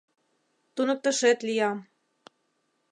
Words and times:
—Туныктышет 0.75 1.39
лиям. 1.47 1.77